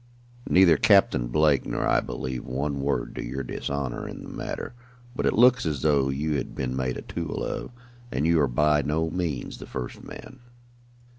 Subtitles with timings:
[0.49, 4.73] "Neither Captain Blake nor I believe one word to your dishonor in the matter,
[5.15, 7.69] but it looks as though you had been made a tool of,
[8.11, 10.39] and you are by no means the first man.